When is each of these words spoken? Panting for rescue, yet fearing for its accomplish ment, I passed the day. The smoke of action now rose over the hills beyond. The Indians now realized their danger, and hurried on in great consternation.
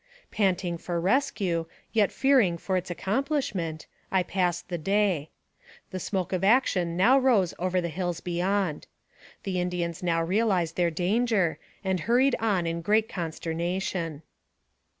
Panting 0.31 0.79
for 0.79 0.99
rescue, 0.99 1.67
yet 1.93 2.11
fearing 2.11 2.57
for 2.57 2.75
its 2.75 2.89
accomplish 2.89 3.53
ment, 3.53 3.85
I 4.11 4.23
passed 4.23 4.67
the 4.67 4.79
day. 4.79 5.29
The 5.91 5.99
smoke 5.99 6.33
of 6.33 6.43
action 6.43 6.97
now 6.97 7.19
rose 7.19 7.53
over 7.59 7.79
the 7.79 7.87
hills 7.87 8.19
beyond. 8.19 8.87
The 9.43 9.59
Indians 9.61 10.01
now 10.01 10.23
realized 10.23 10.75
their 10.75 10.89
danger, 10.89 11.59
and 11.83 11.99
hurried 11.99 12.33
on 12.39 12.65
in 12.65 12.81
great 12.81 13.09
consternation. 13.09 14.23